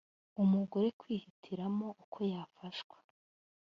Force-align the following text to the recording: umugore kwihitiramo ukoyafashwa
umugore 0.41 0.87
kwihitiramo 0.99 1.87
ukoyafashwa 2.03 2.97